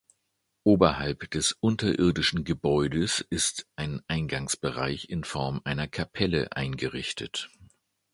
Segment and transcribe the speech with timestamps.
[0.65, 7.51] Oberhalb des unterirdischen Gebäudes ist ein Eingangsbereich in Form einer Kapelle eingerichtet.